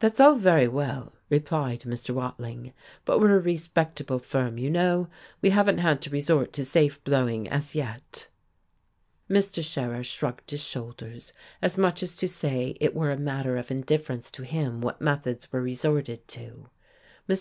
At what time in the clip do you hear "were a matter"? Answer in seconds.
12.92-13.56